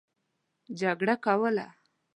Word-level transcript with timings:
جګړه 0.79 1.15
کوله. 1.25 1.67